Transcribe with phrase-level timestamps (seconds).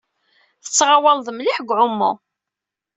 [0.63, 2.11] Tettɣawaleḍ mliḥ deg uɛumu.